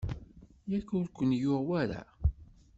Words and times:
Yak 0.71 0.87
ur 0.99 1.07
ken-yuɣ 1.15 1.61
wara? 1.67 2.01